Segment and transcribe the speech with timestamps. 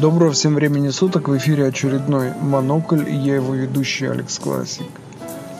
[0.00, 4.86] Доброго всем времени суток, в эфире очередной Монокль и я его ведущий Алекс Классик.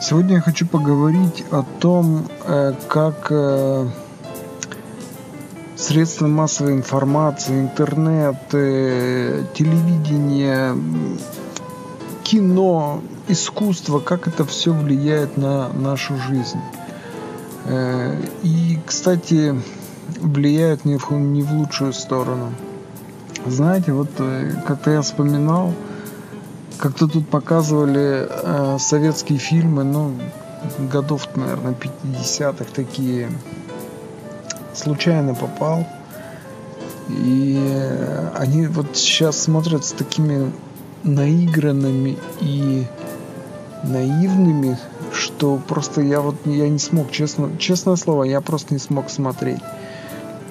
[0.01, 3.85] Сегодня я хочу поговорить о том, э, как э,
[5.75, 10.73] средства массовой информации, интернет, э, телевидение,
[12.23, 16.61] кино, искусство, как это все влияет на нашу жизнь.
[18.43, 19.61] И, кстати,
[20.21, 22.53] влияет не в, не в лучшую сторону.
[23.45, 25.73] Знаете, вот э, как-то я вспоминал,
[26.77, 30.13] как-то тут показывали э, советские фильмы, ну,
[30.91, 33.29] годов, наверное, 50-х такие.
[34.73, 35.85] Случайно попал.
[37.09, 37.59] И
[38.35, 40.51] они вот сейчас смотрят с такими
[41.03, 42.85] наигранными и
[43.83, 44.77] наивными,
[45.11, 49.61] что просто я вот я не смог, честно, честное слово, я просто не смог смотреть.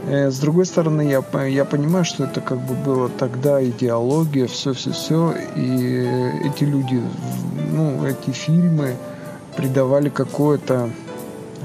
[0.08, 5.34] Э, с другой стороны, я, я понимаю, что это как бы было тогда идеология, все-все-все,
[5.54, 6.08] и
[6.44, 7.02] эти люди,
[7.72, 8.96] ну, эти фильмы
[9.54, 10.88] придавали какой-то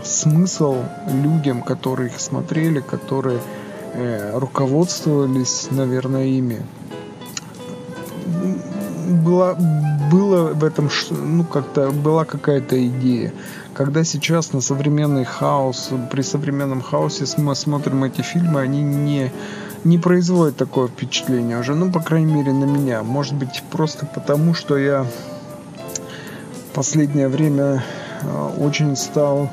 [0.04, 0.76] смысл
[1.08, 3.40] людям, которые их смотрели, которые
[3.94, 6.62] э, руководствовались, наверное, ими.
[9.08, 9.56] Была,
[10.12, 13.34] было в этом, ну, как-то была какая-то идея.
[13.74, 19.32] Когда сейчас на современный хаос, при современном хаосе мы смотрим эти фильмы, они не,
[19.84, 23.04] не производят такое впечатление уже, ну, по крайней мере, на меня.
[23.04, 25.06] Может быть, просто потому, что я
[26.74, 27.84] последнее время
[28.22, 29.50] э, очень стал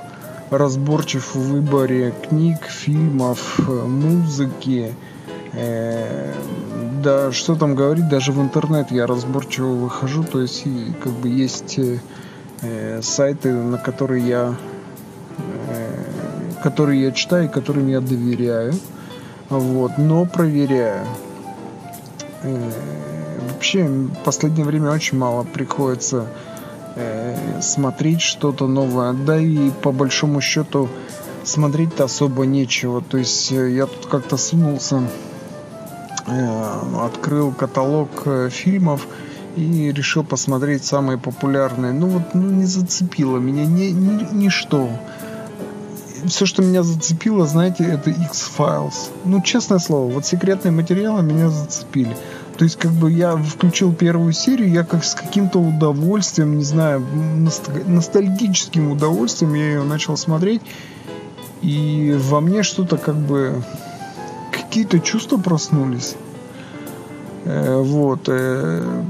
[0.50, 4.94] разборчив в выборе книг, фильмов, э, музыки.
[5.52, 6.32] Э,
[7.02, 10.64] да, что там говорить, даже в интернет я разборчиво выхожу, то есть
[11.02, 11.78] как бы есть
[12.62, 14.54] э, сайты, на которые я,
[15.68, 18.74] э, которые я читаю, которым я доверяю,
[19.48, 21.06] вот, но проверяю.
[22.42, 22.70] Э,
[23.52, 26.26] вообще, в последнее время очень мало приходится
[26.96, 30.88] э, смотреть что-то новое, да и по большому счету
[31.44, 33.02] смотреть-то особо нечего.
[33.02, 35.02] То есть э, я тут как-то сунулся,
[36.26, 39.06] открыл каталог э, фильмов,
[39.56, 41.92] и решил посмотреть самые популярные.
[41.92, 44.88] Ну вот, ну не зацепило меня ни, ни, ничто.
[46.26, 49.10] Все, что меня зацепило, знаете, это X-Files.
[49.24, 52.14] Ну, честное слово, вот секретные материалы меня зацепили.
[52.58, 57.02] То есть, как бы я включил первую серию, я как с каким-то удовольствием, не знаю,
[57.86, 60.60] ностальгическим удовольствием я ее начал смотреть.
[61.62, 63.62] И во мне что-то как бы...
[64.70, 66.14] Какие-то чувства проснулись.
[67.44, 68.28] Э, вот.
[68.28, 69.02] Э,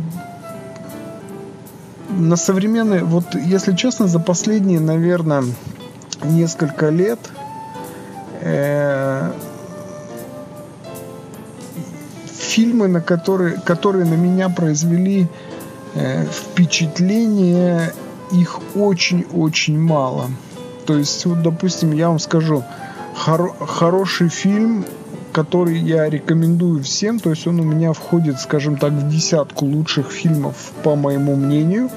[2.09, 5.45] на современные, вот если честно, за последние, наверное,
[6.25, 7.19] несколько лет
[8.41, 9.33] э,
[12.39, 15.29] фильмы, на которые, которые на меня произвели
[15.95, 17.93] э, впечатление,
[18.33, 20.31] их очень-очень мало.
[20.87, 22.65] То есть, вот, допустим, я вам скажу,
[23.15, 24.87] хор- хороший фильм
[25.33, 27.19] который я рекомендую всем.
[27.19, 31.91] То есть он у меня входит, скажем так, в десятку лучших фильмов, по моему мнению.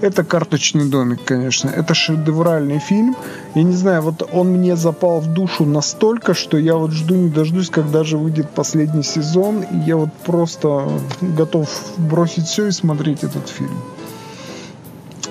[0.00, 1.70] Это «Карточный домик», конечно.
[1.70, 3.16] Это шедевральный фильм.
[3.56, 7.30] Я не знаю, вот он мне запал в душу настолько, что я вот жду не
[7.30, 9.62] дождусь, когда же выйдет последний сезон.
[9.62, 10.88] И я вот просто
[11.20, 13.76] готов бросить все и смотреть этот фильм.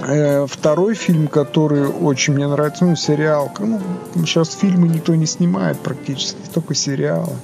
[0.07, 3.51] Э, второй фильм, который очень мне нравится, ну, сериал.
[3.59, 3.81] Ну,
[4.25, 7.35] сейчас фильмы никто не снимает практически, только сериалы.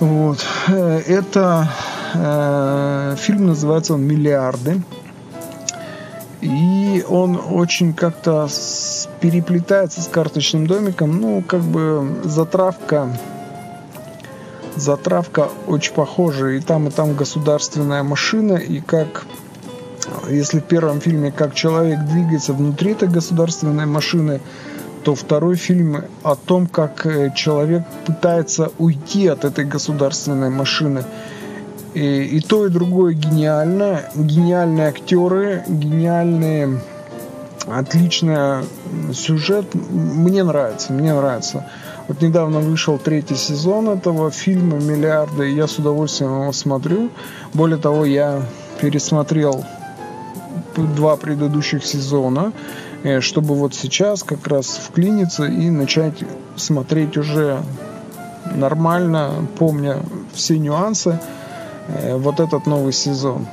[0.00, 0.44] Вот.
[0.66, 1.68] Э, это
[2.14, 4.82] э, фильм называется он «Миллиарды».
[6.40, 8.48] И он очень как-то
[9.20, 11.20] переплетается с карточным домиком.
[11.20, 13.16] Ну, как бы затравка
[14.74, 16.48] затравка очень похожа.
[16.48, 19.24] И там, и там государственная машина, и как
[20.28, 24.40] если в первом фильме как человек двигается внутри этой государственной машины,
[25.04, 31.04] то второй фильм о том, как э, человек пытается уйти от этой государственной машины.
[31.94, 34.02] И, и то, и другое гениально.
[34.14, 36.80] Гениальные актеры, гениальные,
[37.66, 38.64] отличный
[39.12, 39.74] сюжет.
[39.74, 41.66] Мне нравится, мне нравится.
[42.08, 47.10] Вот недавно вышел третий сезон этого фильма «Миллиарды», и я с удовольствием его смотрю.
[47.54, 48.42] Более того, я
[48.80, 49.64] пересмотрел
[50.76, 52.52] два предыдущих сезона,
[53.02, 56.24] э, чтобы вот сейчас как раз вклиниться и начать
[56.56, 57.62] смотреть уже
[58.54, 59.98] нормально, помня
[60.32, 61.18] все нюансы,
[61.88, 63.46] э, вот этот новый сезон.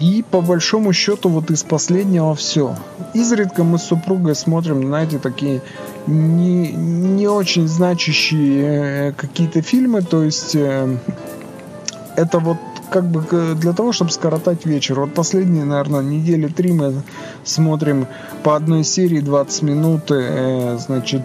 [0.00, 2.74] И по большому счету вот из последнего все.
[3.12, 5.60] Изредка мы с супругой смотрим, знаете, такие
[6.06, 10.56] не, не очень значащие э, какие-то фильмы, то есть
[12.16, 12.58] это вот
[12.90, 15.00] как бы для того, чтобы скоротать вечер.
[15.00, 17.02] Вот последние, наверное, недели три мы
[17.44, 18.06] смотрим
[18.42, 21.22] по одной серии 20 минут, э, значит,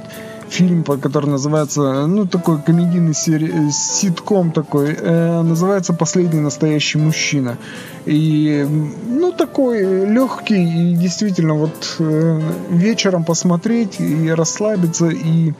[0.49, 3.69] фильм, который называется, ну, такой комедийный сери...
[3.71, 7.57] ситком такой, э, называется «Последний настоящий мужчина».
[8.05, 8.67] И,
[9.07, 15.53] ну, такой легкий и действительно вот э, вечером посмотреть и расслабиться, и э,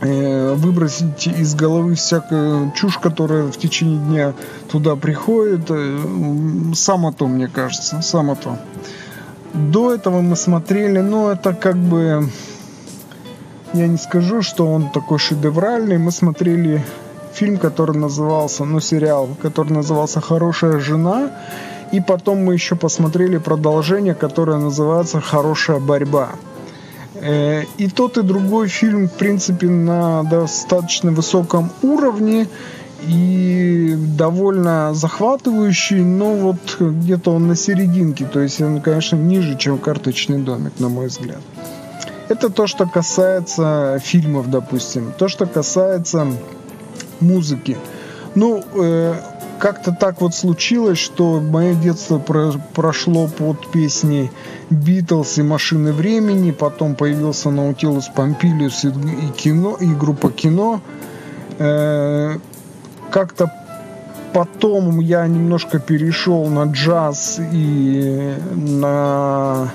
[0.00, 4.34] выбросить из головы всякую чушь, которая в течение дня
[4.70, 5.70] туда приходит.
[5.70, 5.98] Э,
[6.74, 8.58] само то, мне кажется, само то.
[9.54, 12.28] До этого мы смотрели, ну, это как бы
[13.72, 15.98] я не скажу, что он такой шедевральный.
[15.98, 16.84] Мы смотрели
[17.32, 21.30] фильм, который назывался, ну, сериал, который назывался «Хорошая жена».
[21.92, 26.30] И потом мы еще посмотрели продолжение, которое называется «Хорошая борьба».
[27.26, 32.46] Э, и тот, и другой фильм, в принципе, на достаточно высоком уровне
[33.02, 39.78] и довольно захватывающий, но вот где-то он на серединке, то есть он, конечно, ниже, чем
[39.78, 41.40] «Карточный домик», на мой взгляд.
[42.28, 45.12] Это то, что касается фильмов, допустим.
[45.18, 46.26] То, что касается
[47.20, 47.76] музыки.
[48.34, 49.14] Ну, э,
[49.58, 54.30] как-то так вот случилось, что мое детство про прошло под песни
[54.70, 60.80] Битлз и Машины времени, потом появился Наутилус Помпилиус и, и кино, и группа кино.
[61.58, 62.36] Э,
[63.10, 63.52] как-то
[64.32, 69.70] потом я немножко перешел на джаз и на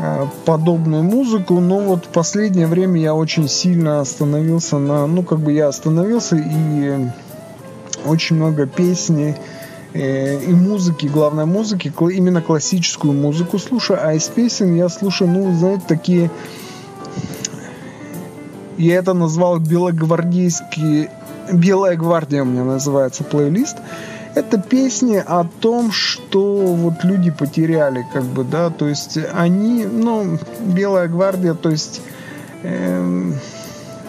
[0.00, 5.40] Э, подобную музыку, но вот в последнее время я очень сильно остановился на, ну как
[5.40, 7.08] бы я остановился и
[8.04, 9.36] очень много песни
[9.92, 15.54] э, и музыки, главной музыки, именно классическую музыку слушаю, а из песен я слушаю, ну,
[15.54, 16.30] знаете, такие,
[18.76, 21.10] я это назвал белогвардейские,
[21.52, 23.78] Белая гвардия у меня называется плейлист,
[24.34, 30.38] это песни о том, что вот люди потеряли, как бы, да, то есть они, ну,
[30.60, 32.00] Белая гвардия, то есть,
[32.62, 33.32] э,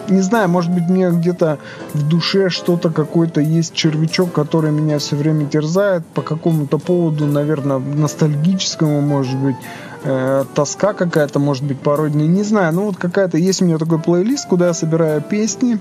[0.08, 1.58] не знаю, может быть, мне где-то
[1.94, 7.78] в душе что-то какой-то есть червячок, который меня все время терзает по какому-то поводу, наверное,
[7.78, 9.56] ностальгическому, может быть,
[10.04, 13.98] э, тоска какая-то, может быть, породная, не знаю, ну вот какая-то, есть у меня такой
[13.98, 15.78] плейлист, куда я собираю песни,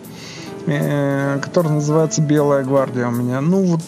[0.71, 3.41] Э, который называется «Белая гвардия» у меня.
[3.41, 3.81] Ну вот...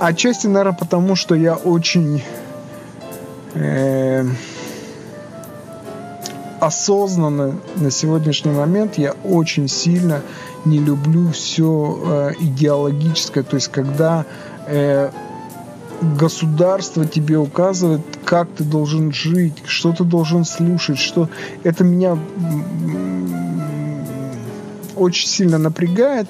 [0.00, 2.22] Отчасти, наверное, потому что я очень
[3.54, 4.24] э,
[6.60, 10.22] осознанно на сегодняшний момент я очень сильно
[10.64, 14.24] не люблю все э, идеологическое, то есть когда
[14.66, 15.10] э,
[16.18, 21.28] государство тебе указывает, как ты должен жить, что ты должен слушать, что
[21.64, 22.18] это меня
[24.96, 26.28] очень сильно напрягает.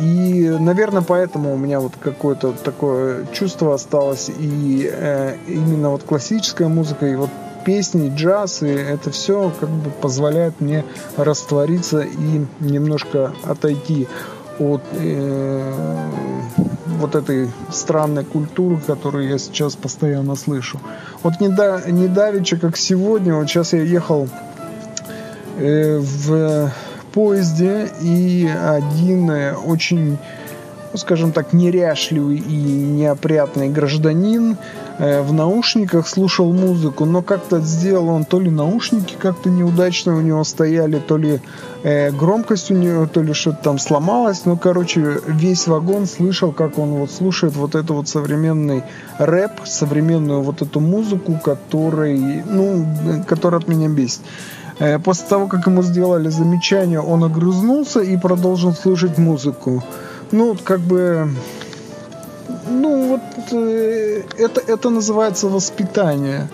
[0.00, 4.30] И, наверное, поэтому у меня вот какое-то такое чувство осталось.
[4.38, 7.30] И э, именно вот классическая музыка, и вот
[7.68, 10.86] песни, джаз, и это все как бы позволяет мне
[11.18, 14.08] раствориться и немножко отойти
[14.58, 15.96] от э,
[16.86, 20.80] вот этой странной культуры, которую я сейчас постоянно слышу.
[21.22, 24.30] Вот не, да, не давеча, как сегодня, вот сейчас я ехал
[25.58, 26.72] э, в
[27.12, 30.16] поезде, и один э, очень,
[30.98, 34.56] скажем так, неряшливый и неопрятный гражданин
[34.98, 40.20] э, в наушниках слушал музыку, но как-то сделал он то ли наушники как-то неудачно у
[40.20, 41.40] него стояли, то ли
[41.82, 44.44] э, громкость у него, то ли что-то там сломалось.
[44.44, 48.82] Ну, короче, весь вагон слышал, как он вот слушает вот это вот современный
[49.18, 52.86] рэп, современную вот эту музыку, который, ну,
[53.26, 54.20] которая от меня бесит.
[54.78, 59.82] Э, после того, как ему сделали замечание, он огрызнулся и продолжил слушать музыку.
[60.32, 61.30] Ну, как бы...
[62.70, 66.48] Ну, вот э, это, это называется воспитание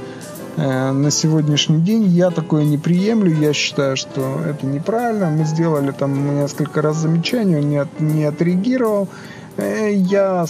[0.56, 2.04] э, на сегодняшний день.
[2.04, 3.32] Я такое не приемлю.
[3.32, 5.30] Я считаю, что это неправильно.
[5.30, 9.08] Мы сделали там несколько раз замечание, он не, от, не отреагировал.
[9.56, 10.46] Я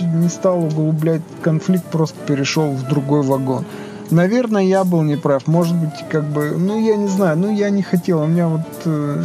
[0.00, 3.64] не стал углублять конфликт, просто перешел в другой вагон.
[4.10, 5.46] Наверное, я был неправ.
[5.46, 8.22] Может быть, как бы, ну, я не знаю, ну, я не хотел.
[8.22, 9.22] У меня вот, э,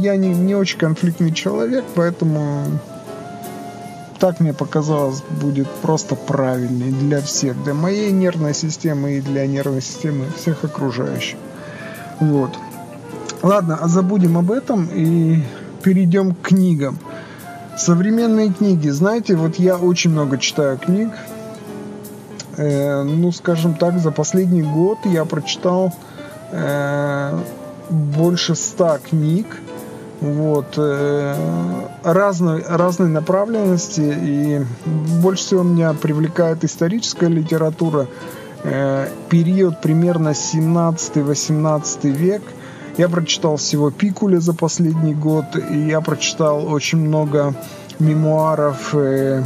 [0.00, 2.64] я не, не очень конфликтный человек, поэтому
[4.18, 9.80] так мне показалось, будет просто правильнее для всех, для моей нервной системы и для нервной
[9.80, 11.38] системы всех окружающих.
[12.20, 12.50] Вот.
[13.42, 15.42] Ладно, а забудем об этом и
[15.82, 16.98] перейдем к книгам.
[17.78, 18.90] Современные книги.
[18.90, 21.10] Знаете, вот я очень много читаю книг.
[22.58, 25.94] Э, ну, скажем так, за последний год я прочитал
[26.52, 27.38] э,
[27.88, 29.46] больше ста книг.
[30.20, 31.34] Вот, э,
[32.04, 34.60] разной, разной направленности, и
[35.22, 38.06] больше всего меня привлекает историческая литература,
[38.62, 42.42] э, период примерно 17-18 век.
[42.98, 47.54] Я прочитал всего Пикуля за последний год, и я прочитал очень много
[47.98, 49.42] мемуаров э,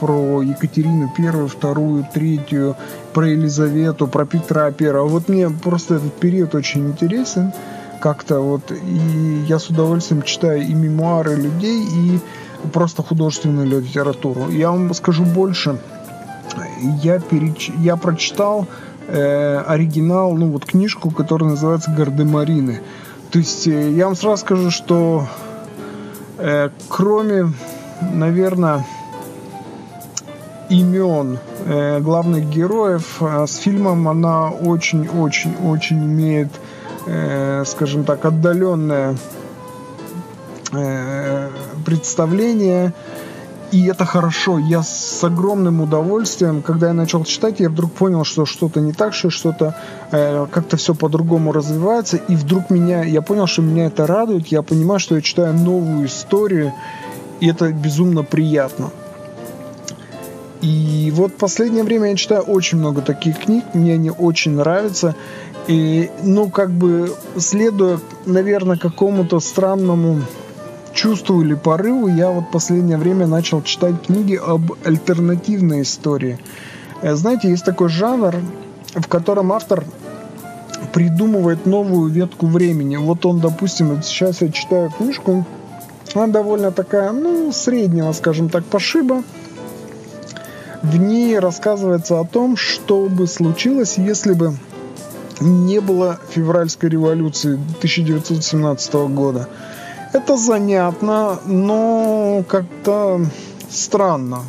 [0.00, 2.76] про Екатерину первую, вторую, третью,
[3.12, 5.06] про Елизавету, про Петра первого.
[5.06, 7.52] Вот мне просто этот период очень интересен
[8.00, 12.20] как-то вот, и я с удовольствием читаю и мемуары людей, и
[12.72, 14.48] просто художественную литературу.
[14.50, 15.78] Я вам скажу больше.
[17.02, 17.70] Я, переч...
[17.78, 18.66] я прочитал
[19.06, 22.80] э, оригинал, ну вот книжку, которая называется «Гардемарины».
[23.30, 25.26] То есть э, я вам сразу скажу, что
[26.38, 27.52] э, кроме,
[28.00, 28.84] наверное,
[30.70, 36.48] имен э, главных героев, э, с фильмом она очень-очень-очень имеет
[37.06, 39.16] э, скажем так, отдаленное
[40.72, 41.50] э,
[41.84, 42.92] представление.
[43.72, 44.58] И это хорошо.
[44.58, 49.14] Я с огромным удовольствием, когда я начал читать, я вдруг понял, что что-то не так,
[49.14, 49.76] что что-то
[50.10, 52.16] э, как-то все по-другому развивается.
[52.16, 54.48] И вдруг меня, я понял, что меня это радует.
[54.48, 56.72] Я понимаю, что я читаю новую историю,
[57.38, 58.90] и это безумно приятно.
[60.62, 65.14] И вот в последнее время я читаю очень много таких книг, мне они очень нравятся.
[65.68, 70.22] И, ну, как бы, следуя, наверное, какому-то странному
[70.92, 76.38] чувству или порыву, я вот последнее время начал читать книги об альтернативной истории.
[77.02, 78.36] Э, знаете, есть такой жанр,
[78.94, 79.84] в котором автор
[80.92, 82.96] придумывает новую ветку времени.
[82.96, 85.46] Вот он, допустим, вот сейчас я читаю книжку,
[86.14, 89.22] она довольно такая, ну, среднего, скажем так, пошиба.
[90.82, 94.54] В ней рассказывается о том, что бы случилось, если бы
[95.40, 99.48] не было февральской революции 1917 года.
[100.12, 103.20] Это занятно, но как-то
[103.70, 104.42] странно.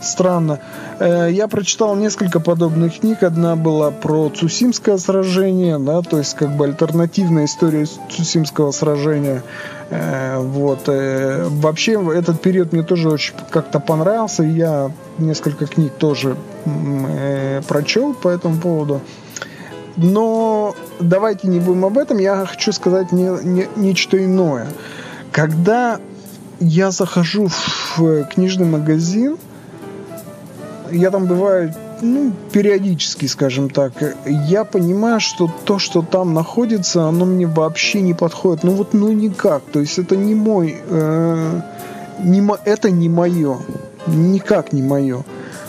[0.00, 0.60] Странно.
[0.98, 3.22] Э, я прочитал несколько подобных книг.
[3.22, 9.42] Одна была про Цусимское сражение, да, то есть как бы альтернативная история Цусимского сражения.
[9.90, 10.84] Э, вот.
[10.86, 14.42] Э, вообще этот период мне тоже очень как-то понравился.
[14.44, 16.36] Я несколько книг тоже
[17.68, 19.00] прочел по этому поводу.
[19.96, 22.18] Но давайте не будем об этом.
[22.18, 24.68] Я хочу сказать не, не, нечто иное.
[25.32, 26.00] Когда
[26.60, 29.38] я захожу в книжный магазин,
[30.90, 33.92] я там бываю ну, периодически, скажем так,
[34.26, 38.64] я понимаю, что то, что там находится, оно мне вообще не подходит.
[38.64, 39.62] Ну вот, ну никак.
[39.72, 41.60] То есть это не мой, э,
[42.20, 43.58] не, это не мое,
[44.06, 45.24] никак не мое.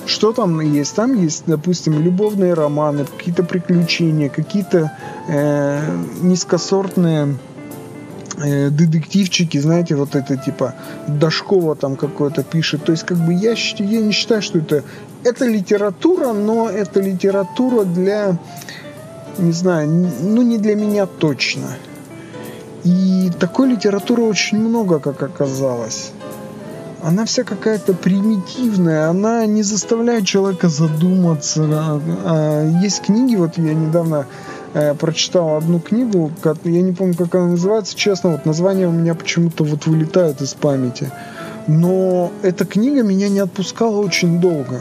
[0.07, 0.95] Что там есть?
[0.95, 4.91] Там есть, допустим, любовные романы, какие-то приключения, какие-то
[5.27, 5.81] э,
[6.21, 7.35] низкосортные
[8.37, 10.75] э, детективчики, знаете, вот это типа
[11.07, 12.85] Дашкова там какое-то пишет.
[12.85, 14.83] То есть как бы я, я не считаю, что это
[15.25, 18.37] это литература, но это литература для,
[19.37, 19.89] не знаю,
[20.21, 21.67] ну не для меня точно.
[22.85, 26.13] И такой литературы очень много, как оказалось
[27.01, 31.63] она вся какая-то примитивная, она не заставляет человека задуматься.
[31.71, 34.25] А, а, есть книги, вот я недавно
[34.73, 36.31] э, прочитал одну книгу,
[36.63, 40.53] я не помню, как она называется, честно, вот название у меня почему-то вот вылетает из
[40.53, 41.11] памяти.
[41.67, 44.79] Но эта книга меня не отпускала очень долго.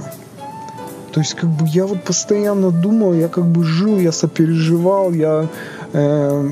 [1.12, 5.48] То есть, как бы я вот постоянно думал, я как бы жил, я сопереживал, я
[5.92, 6.50] э,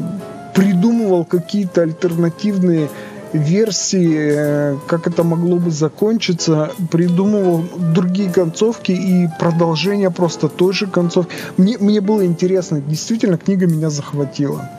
[0.54, 2.88] придумывал какие-то альтернативные
[3.34, 10.86] версии, э, как это могло бы закончиться, придумывал другие концовки и продолжение просто той же
[10.86, 11.34] концовки.
[11.56, 14.70] Мне, мне было интересно, действительно, книга меня захватила.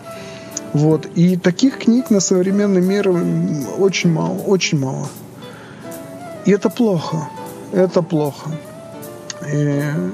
[0.73, 1.07] Вот.
[1.15, 3.09] И таких книг на современный мир
[3.77, 5.07] очень мало, очень мало.
[6.45, 7.29] И это плохо.
[7.71, 8.51] Это плохо.
[9.41, 10.09] И, э,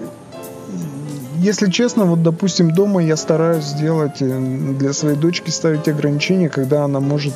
[1.39, 4.39] если честно, вот, допустим, дома я стараюсь сделать э,
[4.79, 7.33] для своей дочки ставить ограничения, когда она может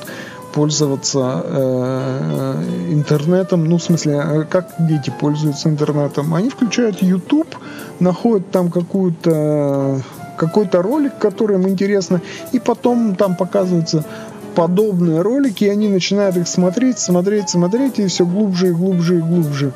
[0.56, 6.34] пользоваться э, интернетом, ну, в смысле, э, как дети пользуются интернетом.
[6.34, 7.56] Они включают YouTube,
[8.00, 10.02] находят там какую-то
[10.38, 12.22] какой-то ролик, который им интересно,
[12.52, 14.04] и потом там показываются
[14.56, 19.22] подобные ролики, и они начинают их смотреть, смотреть, смотреть, и все глубже и глубже и
[19.22, 19.74] глубже.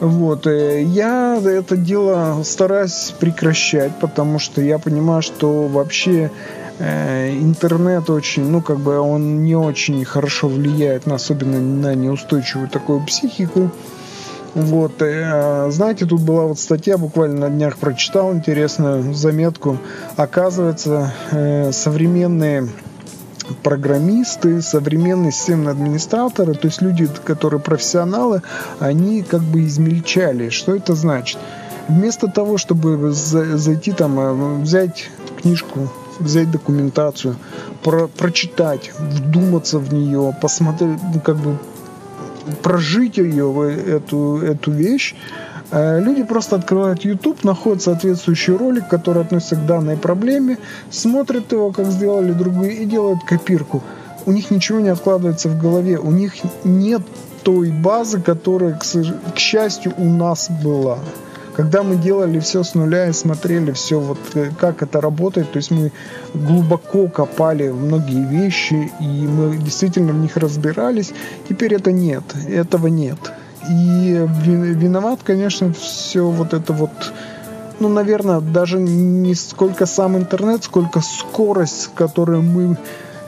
[0.00, 0.46] Вот.
[0.46, 6.30] Э, я это дело стараюсь прекращать, потому что я понимаю, что вообще
[6.78, 12.68] Э, интернет очень, ну, как бы он не очень хорошо влияет, на, особенно на неустойчивую
[12.68, 13.70] такую психику.
[14.54, 19.78] Вот, э, знаете, тут была вот статья, буквально на днях прочитал интересную заметку.
[20.16, 21.12] Оказывается,
[21.72, 22.68] современные
[23.62, 28.42] программисты, современные системные администраторы, то есть люди, которые профессионалы,
[28.78, 30.50] они как бы измельчали.
[30.50, 31.38] Что это значит?
[31.88, 35.88] Вместо того, чтобы зайти там, э, взять книжку,
[36.18, 37.36] взять документацию,
[37.82, 41.56] про прочитать, вдуматься в нее, посмотреть, ну, как бы
[42.62, 43.52] прожить ее,
[43.86, 45.14] эту, эту вещь,
[45.70, 50.58] Люди просто открывают YouTube, находят соответствующий ролик, который относится к данной проблеме,
[50.90, 53.82] смотрят его, как сделали другие, и делают копирку.
[54.24, 56.34] У них ничего не откладывается в голове, у них
[56.64, 57.02] нет
[57.42, 58.84] той базы, которая, к,
[59.34, 60.98] к счастью, у нас была.
[61.54, 65.56] Когда мы делали все с нуля и смотрели все, вот э, как это работает, то
[65.56, 65.90] есть мы
[66.32, 71.12] глубоко копали многие вещи, и мы действительно в них разбирались,
[71.48, 73.18] теперь это нет, этого нет.
[73.68, 76.90] И виноват, конечно, все вот это вот
[77.80, 82.76] ну, наверное, даже не сколько сам интернет, сколько скорость, с которой мы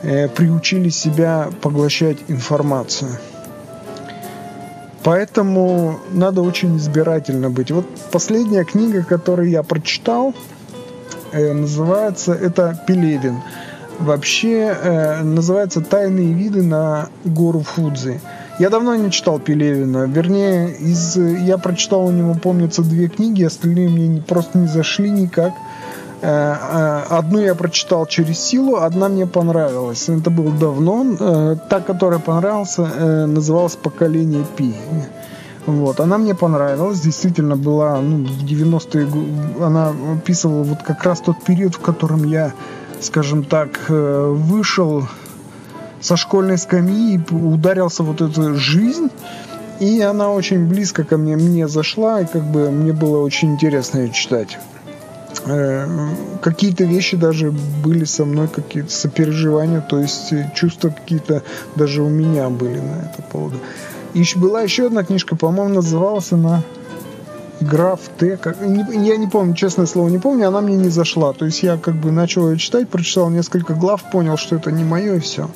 [0.03, 3.11] э, приучили себя поглощать информацию.
[5.03, 7.71] Поэтому надо очень избирательно быть.
[7.71, 10.33] Вот последняя книга, которую я прочитал,
[11.31, 13.41] э, называется это Пелевин.
[13.99, 18.19] Вообще э, называется «Тайные виды на гору Фудзи».
[18.59, 20.05] Я давно не читал Пелевина.
[20.05, 25.53] Вернее, из, я прочитал у него, помнится, две книги, остальные мне просто не зашли никак.
[26.21, 30.07] Э, э, одну я прочитал через силу, одна мне понравилась.
[30.07, 31.05] Это было давно.
[31.19, 34.75] Э, та, которая понравилась, называлась «Поколение Пи».
[35.67, 41.43] Вот, она мне понравилась, действительно была, ну, в 90-е, она описывала вот как раз тот
[41.43, 42.53] период, в котором я,
[42.99, 45.03] скажем так, вышел
[46.01, 49.09] со школьной скамьи и ударился вот эту жизнь,
[49.79, 53.99] и она очень близко ко мне, мне зашла, и как бы мне было очень интересно
[53.99, 54.57] ее читать.
[55.45, 55.87] Э,
[56.41, 61.43] какие-то вещи даже были со мной, какие-то сопереживания, то есть э, чувства какие-то
[61.75, 63.57] даже у меня были на это поводу.
[64.13, 66.63] И была еще одна книжка, по-моему, называлась она
[67.61, 68.37] Граф Т.
[68.37, 71.31] Как, я не помню, честное слово, не помню, она мне не зашла.
[71.33, 74.83] То есть я как бы начал ее читать, прочитал несколько глав, понял, что это не
[74.83, 75.49] мое, и все.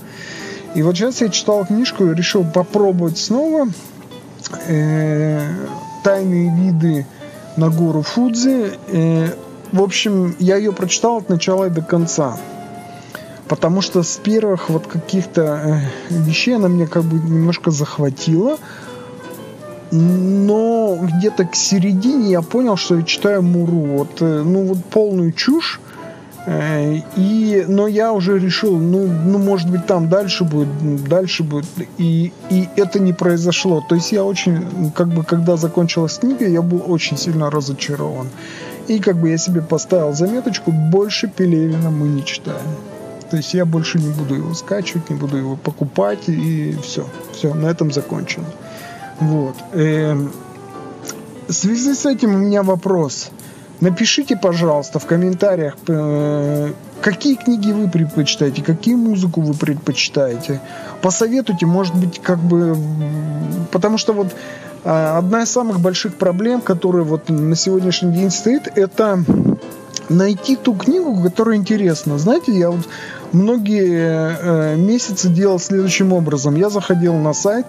[0.75, 3.67] И вот сейчас я читал книжку и решил попробовать снова.
[4.67, 5.49] Э,
[6.03, 7.07] Тайные виды
[7.57, 8.73] на гору Фудзи.
[8.87, 9.29] Э,
[9.71, 12.37] в общем, я ее прочитал от начала и до конца.
[13.47, 15.41] Потому что с первых вот каких-то
[16.09, 18.57] э, вещей она меня как бы немножко захватила.
[19.91, 23.97] Но где-то к середине я понял, что я читаю Муру.
[23.97, 25.79] Вот, э, ну вот полную чушь.
[26.45, 30.69] Э, и, но я уже решил, ну, ну, может быть, там дальше будет,
[31.07, 31.65] дальше будет.
[31.97, 33.83] И, и это не произошло.
[33.87, 38.27] То есть я очень, как бы, когда закончилась книга, я был очень сильно разочарован.
[38.87, 42.67] И как бы я себе поставил заметочку, больше Пелевина мы не читаем.
[43.31, 47.05] То есть я больше не буду его скачивать, не буду его покупать, и все.
[47.33, 48.45] Все, на этом закончено.
[49.19, 49.55] Вот.
[49.73, 50.31] Эм,
[51.47, 53.29] в связи с этим у меня вопрос.
[53.81, 60.61] Напишите, пожалуйста, в комментариях, э, какие книги вы предпочитаете, какие музыку вы предпочитаете.
[61.01, 62.77] Посоветуйте, может быть, как бы...
[63.71, 64.33] Потому что вот
[64.85, 69.23] а, одна из самых больших проблем, которая вот на сегодняшний день стоит, это
[70.09, 72.17] найти ту книгу, которая интересна.
[72.17, 72.87] Знаете, я вот
[73.31, 76.55] многие э, месяцы делал следующим образом.
[76.55, 77.65] Я заходил на сайт,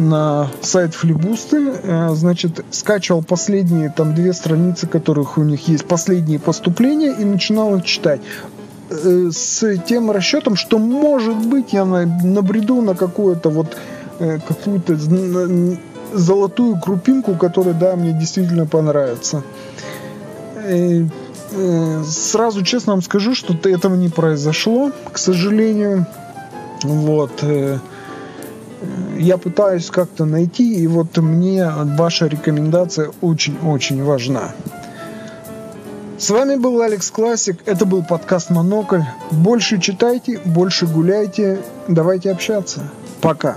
[0.00, 6.38] на сайт Флибусты, э, значит, скачивал последние там две страницы, которых у них есть, последние
[6.38, 8.20] поступления, и начинал их читать
[8.88, 13.76] э, с тем расчетом, что может быть я набреду на какую-то вот
[14.18, 14.96] э, какую-то
[16.14, 19.44] золотую крупинку, которая, да, мне действительно понравится.
[22.04, 26.06] Сразу честно вам скажу, что этого не произошло, к сожалению.
[26.82, 27.44] Вот.
[29.18, 34.52] Я пытаюсь как-то найти, и вот мне ваша рекомендация очень-очень важна.
[36.18, 39.00] С вами был Алекс Классик, это был подкаст Монокль.
[39.30, 42.82] Больше читайте, больше гуляйте, давайте общаться.
[43.22, 43.56] Пока.